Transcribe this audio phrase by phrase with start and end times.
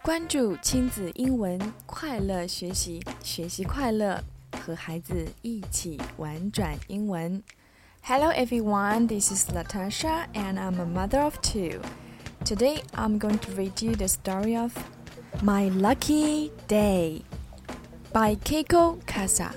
[0.00, 4.22] 关注亲子英文，快乐学习，学习快乐，
[4.60, 7.42] 和孩子一起玩转英文。
[8.02, 11.80] Hello everyone, this is Latasha and I'm a mother of two.
[12.44, 14.72] Today I'm going to read you the story of
[15.42, 17.22] My Lucky Day
[18.12, 19.50] by Keiko Kasza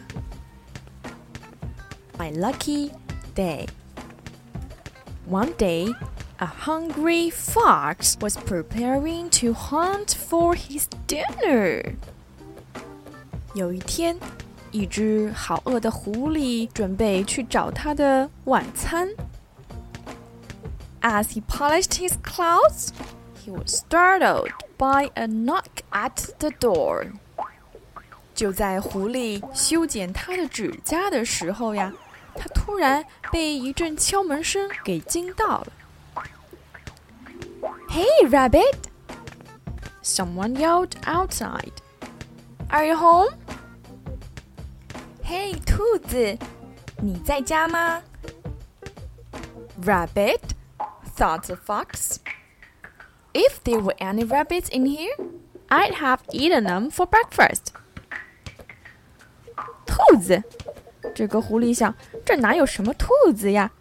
[2.19, 2.92] My Lucky
[3.34, 3.66] Day.
[5.28, 5.95] One day,
[6.38, 11.95] a hungry fox was preparing to hunt for his dinner.
[13.55, 14.16] 有一天，
[14.70, 19.09] 一只好饿的狐狸准备去找它的晚餐。
[21.01, 22.88] As he polished his clothes,
[23.45, 27.12] he was startled by a knock at the door.
[28.34, 31.92] 就在狐狸修剪它的指甲的时候呀，
[32.37, 35.73] 它突然被一阵敲门声给惊到了。
[37.88, 38.76] Hey, rabbit!
[40.02, 41.73] Someone yelled outside.
[42.71, 43.35] Are you home?
[45.23, 46.38] Hey, 兔子，
[47.02, 48.02] 你在家吗？
[49.85, 50.40] Rabbit,
[51.16, 52.18] thought the fox.
[53.32, 55.16] If there were any rabbits in here,
[55.68, 57.73] I'd have eaten them for breakfast.
[59.87, 60.43] 兔子，
[61.18, 61.91] 这个狐狸想，
[62.23, 63.71] 这哪有什么兔子呀？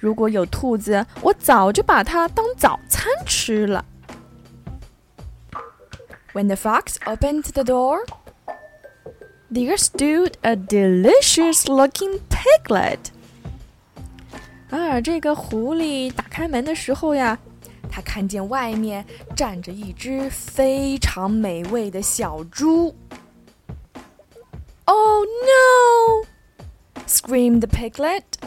[0.00, 3.84] 如果有兔子，我早就把它当早餐吃了。
[6.32, 8.00] When the fox opened the door,
[9.52, 12.98] there stood a delicious-looking piglet.
[14.70, 17.38] 啊，这个狐狸打开门的时候呀，
[17.88, 22.96] 他看见外面站着一只非常美味的小猪。
[24.86, 26.26] Oh no!
[27.05, 28.37] screamed the piglet.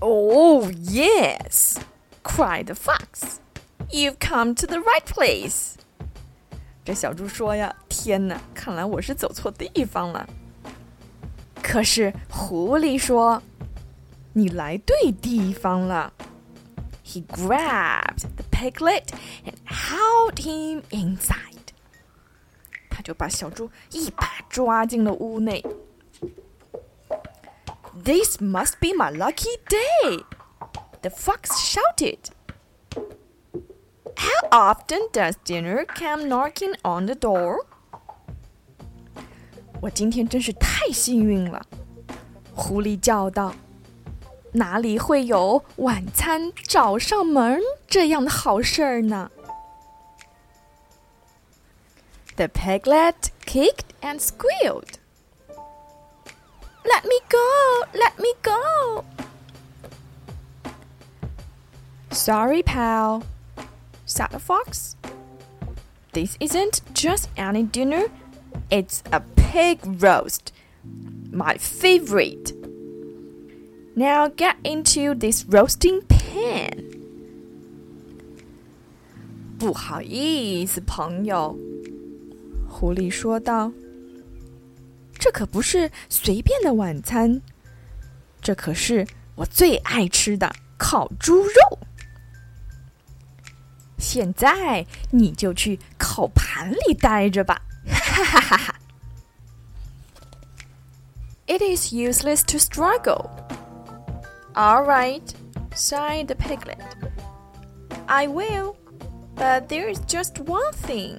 [0.00, 1.78] Oh, yes,
[2.22, 3.40] cried the fox.
[3.90, 5.76] You've come to the right place.
[6.84, 10.28] 这小猪说呀：“天哪，看来我是走错地方了。”
[11.62, 13.42] 可是狐狸说：“
[14.34, 16.12] 你来对地方了。”
[17.04, 19.06] He grabbed the piglet
[19.44, 21.72] and held him inside.
[22.90, 25.64] 他就把小猪一把抓进了屋内。
[28.00, 30.18] this must be my lucky day,
[31.02, 32.30] the fox shouted.
[34.16, 37.66] How often does dinner come knocking on the door?
[39.80, 41.66] 我今天真是太幸运了，
[42.54, 43.54] 狐狸叫道。
[44.52, 49.30] 哪里会有晚餐找上门这样的好事儿呢？
[52.36, 54.94] The piglet kicked and squealed.
[56.84, 57.84] Let me go!
[57.94, 59.04] Let me go!
[62.10, 63.24] Sorry, pal,
[64.06, 64.96] said the fox.
[66.12, 68.06] This isn't just any dinner,
[68.70, 70.52] it's a pig roast.
[71.30, 72.52] My favorite.
[73.94, 76.84] Now get into this roasting pan.
[79.58, 81.56] 不好意思，朋友，
[82.68, 83.72] 狐狸说道。
[85.20, 87.40] 这可不是随便的晚餐，
[88.40, 91.78] 这可是我最爱吃的烤猪肉。
[93.98, 98.74] 现在你就去烤盘里待着吧，哈哈哈哈！
[101.46, 103.30] It is useless to struggle.
[104.54, 105.22] All right,
[105.74, 106.78] sighed the piglet.
[108.06, 108.76] I will,
[109.34, 111.18] but there is just one thing.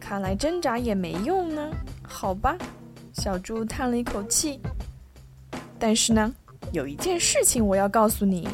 [0.00, 1.70] 看来挣扎也没用呢。
[2.08, 2.56] 好吧，
[3.12, 4.60] 小猪叹了一口气。
[5.78, 6.34] 但是呢，
[6.72, 8.48] 有一件事情我要告诉你。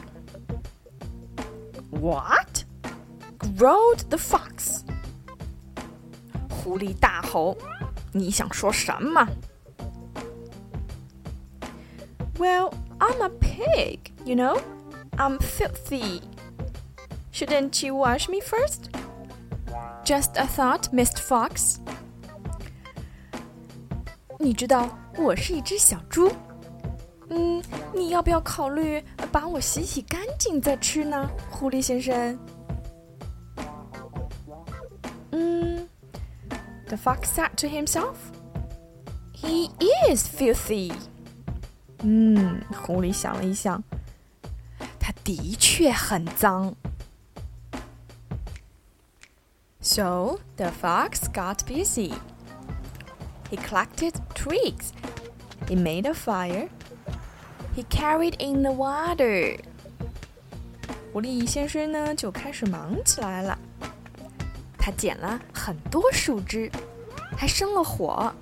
[1.91, 2.65] What?
[3.57, 4.81] growled the fox.
[6.49, 9.27] 狐狸大吼：“你想说什么？”
[12.39, 14.61] Well, I'm a pig, you know.
[15.17, 16.23] I'm filthy.
[17.33, 18.91] Shouldn't you wash me first?
[20.05, 21.19] Just a thought, Mr.
[21.19, 21.81] Fox.
[24.45, 26.33] 你知道我是一只小猪，
[27.29, 27.63] 嗯，
[27.95, 32.39] 你要不要考虑把我洗洗干净再吃呢，狐狸先生？
[35.33, 35.87] 嗯，
[36.87, 38.15] The fox said to himself,
[39.35, 39.71] "He
[40.11, 40.93] is filthy."
[42.03, 43.83] 嗯，狐狸想了一想，
[44.99, 46.75] 他的确很脏。
[49.83, 52.13] So the fox got busy.
[53.51, 54.93] He collected twigs
[55.71, 56.69] He made a fire.
[57.77, 59.57] He carried in the water.
[61.13, 63.57] 狐狸先生呢就开始忙起来了。
[64.77, 66.69] 他捡了很多树枝，
[67.37, 68.33] 还生了火，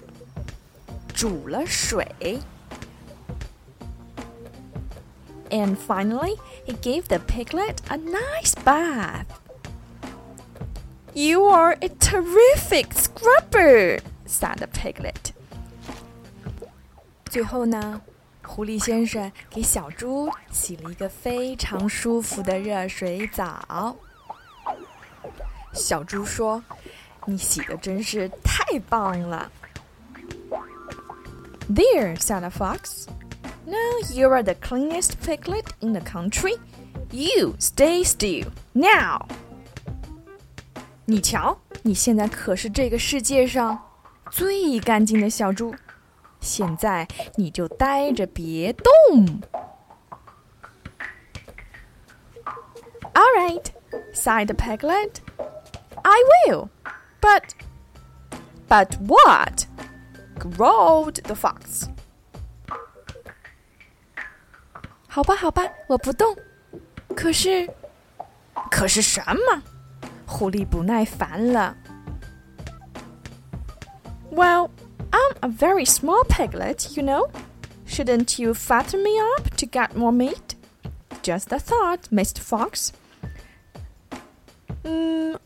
[1.14, 2.06] 煮了水。
[5.50, 9.26] And finally, he gave the piglet a nice bath.
[11.12, 15.31] You are a terrific scrubber, Said piglet.
[17.25, 18.01] 最后呢，
[18.43, 23.95] 狐狸先生给小猪洗了一个非常舒服的热水澡。
[25.73, 26.63] 小猪说
[27.25, 29.51] ：“你洗的真是太棒了。”
[31.73, 33.07] There, said the fox.
[33.65, 36.59] Now you are the cleanest piglet in the country.
[37.09, 39.25] You stay still now.
[41.05, 43.81] 你瞧，你现在可是这个世界上
[44.31, 45.73] 最干净的小猪。
[46.39, 49.41] 现在你就待着，别动。
[53.13, 53.65] All right,
[54.13, 55.17] sighed the piglet.
[56.01, 56.17] I
[56.47, 56.69] will.
[57.21, 57.53] But,
[58.67, 59.67] but what?
[60.37, 61.87] growled the fox.
[65.07, 66.35] 好吧，好吧，我不动。
[67.15, 67.69] 可是，
[68.71, 69.63] 可是什么？
[70.25, 71.77] 狐狸不耐烦了。
[74.32, 74.70] Well,
[75.10, 77.28] I'm a very small piglet, you know.
[77.86, 80.54] Shouldn't you fatten me up to get more meat?
[81.22, 82.40] Just a thought, Mr.
[82.40, 82.90] Fox.
[84.84, 85.38] 嗯，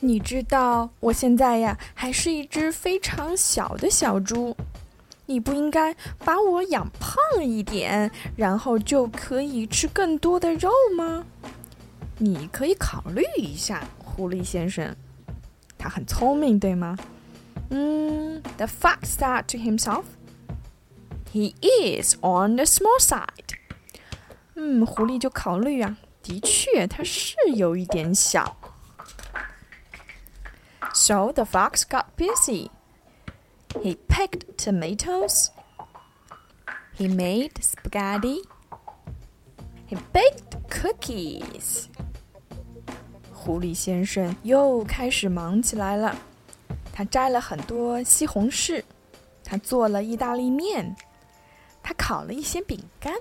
[0.00, 4.56] 你知道我现在呀还是一只非常小的小猪，
[5.26, 11.24] 你不应该把我养胖一点，然后就可以吃更多的肉吗？
[12.18, 14.94] 你可以考虑一下，狐狸先生，
[15.78, 16.96] 他很聪明，对吗？
[17.70, 20.04] 嗯，The fox said to himself,
[21.32, 23.56] "He is on the small side."
[24.54, 28.56] 嗯，狐狸就考虑啊，的确他是有一点小。
[30.94, 32.70] So the fox got busy.
[33.82, 35.48] He picked tomatoes.
[36.98, 38.42] He made spaghetti.
[39.88, 41.86] He baked cookies.
[43.32, 46.14] 狐狸先生又开始忙起来了。
[46.96, 48.82] 他摘了很多西红柿，
[49.44, 50.94] 他做了意大利面，
[51.82, 53.14] 他烤了一些饼干。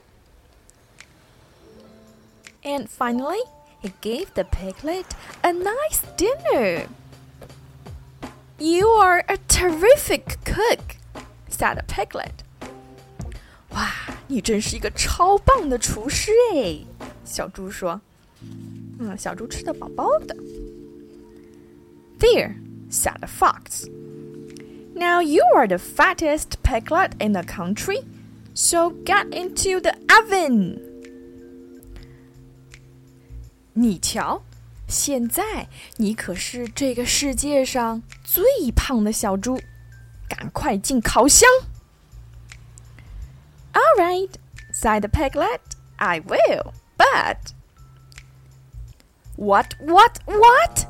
[2.63, 3.43] And finally,
[3.81, 5.05] he gave the piglet
[5.41, 6.87] a nice dinner.
[8.57, 10.97] You are a terrific cook,
[11.49, 12.31] said the piglet.
[13.69, 13.91] 哇，
[14.27, 16.81] 你真是一个超棒的厨师哎！
[17.25, 17.99] 小猪说。
[18.99, 20.35] 嗯，小猪吃的饱饱的。
[22.19, 22.53] There,
[22.89, 23.87] said the fox.
[24.93, 28.05] Now you are the fattest piglet in the country,
[28.53, 30.79] so get into the oven.
[33.73, 34.43] 你瞧，
[34.87, 38.43] 现在你可是这个世界上最
[38.75, 39.59] 胖的小猪，
[40.27, 41.49] 赶快进烤箱。
[43.73, 44.29] All right,
[44.73, 45.61] sighed the piglet.
[45.95, 47.53] I will, but
[49.37, 50.85] what, what, what?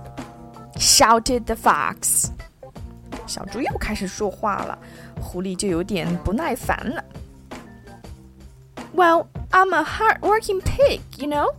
[0.77, 2.29] shouted the fox.
[3.27, 4.77] 小猪又开始说话了，
[5.19, 7.03] 狐狸就有点不耐烦了。
[8.93, 11.53] Well, I'm a hard-working pig, you know.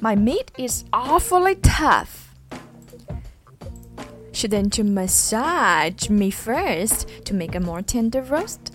[0.00, 2.30] My meat is awfully tough.
[4.32, 8.72] Shouldn't you massage me first to make a more tender roast?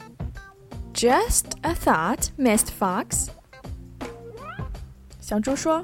[0.94, 2.70] Just a thought, Mr.
[2.70, 3.30] Fox.
[5.20, 5.84] 小猪说：“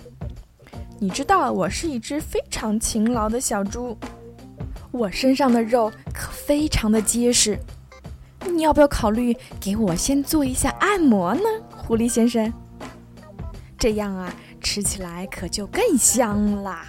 [0.99, 3.97] 你知道我是一只非常勤劳的小猪，
[4.91, 7.59] 我身上的肉可非常的结实。
[8.51, 11.43] 你要不要考虑给我先做一下按摩呢，
[11.77, 12.53] 狐狸先生？
[13.79, 16.87] 这样啊。”吃起来可就更香啦。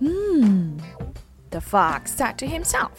[0.00, 0.78] 嗯
[1.50, 2.92] ，The fox said to himself,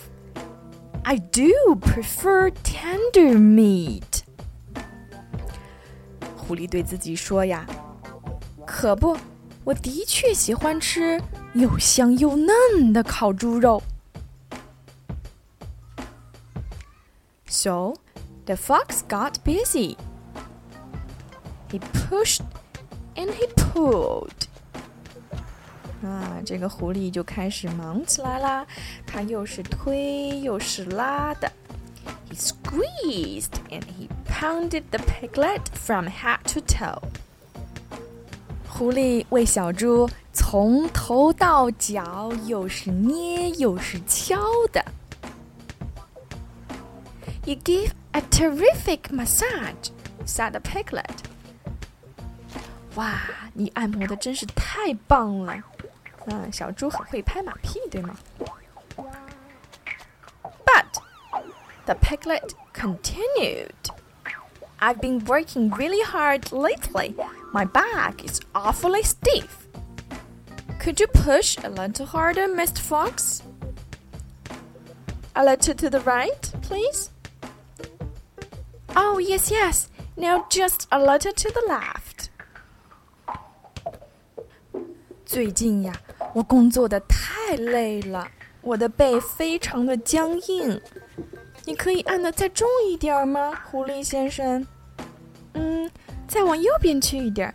[1.01, 4.21] "I do prefer tender meat."
[6.35, 7.65] 狐狸对自己说呀
[8.76, 9.16] ：“可不，
[9.64, 11.20] 我的确喜欢吃
[11.54, 13.82] 又香又嫩的烤猪肉。”
[17.46, 17.94] So,
[18.46, 19.96] the fox got busy.
[21.70, 22.42] He pushed
[23.14, 24.30] and he pulled.
[26.02, 28.66] 啊，这个狐狸就开始忙起来啦，
[29.06, 31.52] 它又是推又是拉的。
[32.28, 37.00] He squeezed and he pounded the piglet from head to toe.
[38.76, 44.36] 狐狸为小猪从头到脚又是捏又是敲
[44.72, 44.84] 的。
[47.44, 49.90] You give a terrific massage,
[50.26, 51.04] said the piglet.
[52.94, 53.20] 哇，
[53.54, 55.62] 你按摩的真是太棒了！
[56.26, 58.14] 嗯，小猪很会拍马屁，对吗？
[60.64, 61.00] But
[61.84, 63.70] the piglet continued.
[64.80, 67.14] I've been working really hard lately.
[67.52, 69.68] My back is awfully stiff.
[70.80, 72.78] Could you push a little harder, Mr.
[72.78, 73.42] Fox?
[75.36, 77.10] A little to the right, please.
[78.96, 79.88] Oh, yes, yes.
[80.16, 82.28] Now just a little to the left.
[85.24, 85.92] 最近呀，
[86.34, 88.28] 我工作的太累了，
[88.60, 90.80] 我的背非常的僵硬。
[91.66, 94.66] 你可以按的再重一点吗，狐狸先生？
[95.54, 95.90] 嗯，
[96.26, 97.52] 再往右边去一点。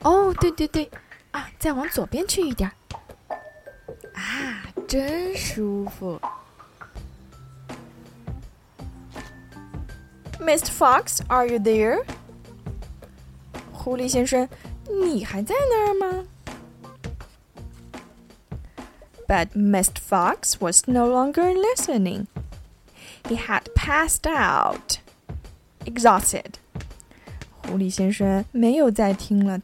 [0.00, 0.90] 哦，对对对，
[1.32, 2.70] 啊，再往左边去一点。
[4.14, 6.20] 啊，真舒服。
[10.38, 10.70] Mr.
[10.70, 12.04] Fox, are you there？
[13.72, 14.48] 狐狸先生，
[15.04, 16.24] 你还在那儿吗？
[19.28, 19.98] But Mr.
[20.00, 22.26] Fox was no longer listening.
[23.26, 24.98] He had passed out,
[25.84, 26.54] exhausted.
[27.66, 29.60] 狐狸先生没有再听了，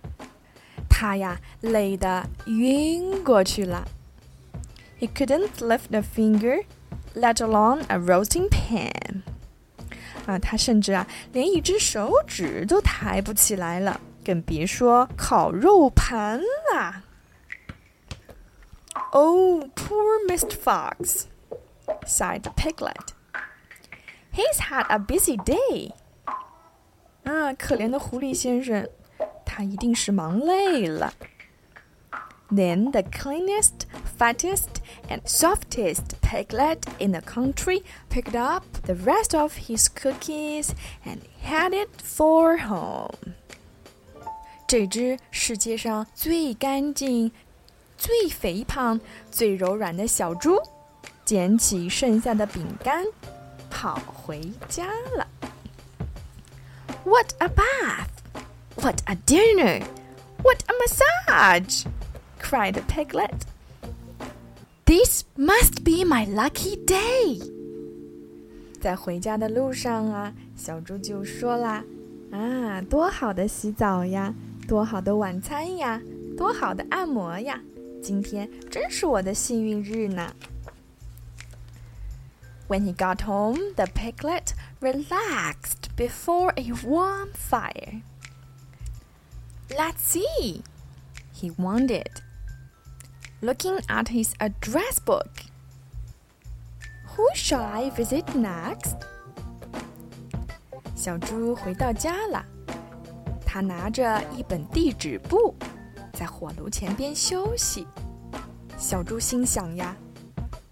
[0.89, 3.89] 他呀累得晕过去了。
[5.01, 6.65] He couldn't lift a finger,
[7.15, 9.23] let alone a roasting pan.
[10.27, 16.41] 啊，他甚至啊连一只手指都抬不起来了，更别说烤肉盘
[16.73, 17.03] 啦。
[19.13, 20.51] Oh, poor Mr.
[20.51, 21.27] Fox,
[22.07, 23.15] sighed the piglet.
[24.33, 25.93] He's had a busy day.
[27.25, 28.89] 啊，可怜的狐狸先生，
[29.45, 31.13] 他一定是忙累了。
[32.51, 33.87] Then the cleanest,
[34.19, 40.71] fattest, and softest piglet in the country picked up the rest of his cookies
[41.05, 43.35] and headed for home.
[44.67, 47.33] 这只世界上最干净、
[47.99, 48.99] 最肥胖、
[49.31, 50.59] 最柔软的小猪，
[51.27, 53.05] 捡起剩下的饼干。
[53.74, 54.40] 跑回
[54.70, 54.86] 家
[55.18, 55.28] 了。
[57.04, 58.08] What a bath!
[58.76, 59.84] What a dinner!
[60.44, 61.86] What a massage!
[62.40, 63.46] cried piglet.
[64.86, 67.42] This must be my lucky day.
[68.80, 71.84] 在回家的路上啊，小猪就说啦
[72.32, 74.34] ：“啊，多好的洗澡呀，
[74.68, 76.00] 多好的晚餐呀，
[76.38, 77.60] 多好的按摩呀！
[78.04, 80.32] 今天真是我的幸运日呢。”
[82.69, 88.03] When he got home, the piglet relaxed before a warm fire.
[89.71, 90.63] Let's see,
[91.33, 92.21] he wondered,
[93.41, 95.45] looking at his address book.
[97.17, 98.97] Who shall I visit next?
[100.95, 102.45] 小猪回到家了，
[103.47, 105.55] 他拿着一本地址簿，
[106.13, 107.87] 在火炉前边休息。
[108.77, 109.97] 小猪心想呀，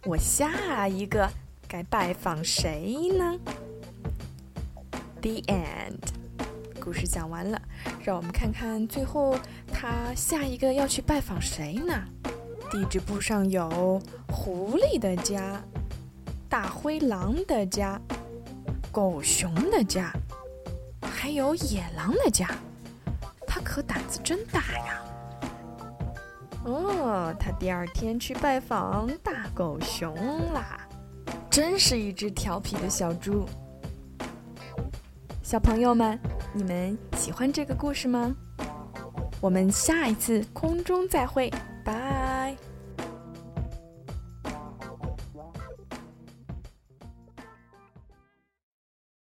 [0.05, 1.31] 我下一个
[1.72, 3.40] 该拜访谁呢
[5.22, 6.01] ？The end，
[6.82, 7.62] 故事讲完了，
[8.04, 9.38] 让我们看看最后
[9.72, 11.94] 他下一个要去拜访谁呢？
[12.70, 15.63] 地址簿上有狐狸的家、
[16.50, 17.98] 大灰狼的家、
[18.92, 20.12] 狗熊的家，
[21.01, 22.50] 还有野狼的家。
[23.48, 25.01] 他可胆子真大呀！
[26.66, 30.13] 哦，他第二天去拜访大狗熊
[30.51, 30.86] 啦。
[31.51, 33.46] 真是一只调皮的小猪。
[35.43, 36.17] 小朋友们，
[36.53, 38.34] 你们喜欢这个故事吗？
[39.41, 41.51] 我们下一次空中再会，
[41.84, 42.40] 拜。